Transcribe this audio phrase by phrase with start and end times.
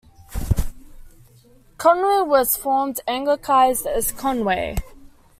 [1.77, 4.75] "Conwy" was formerly Anglicised as "Conway.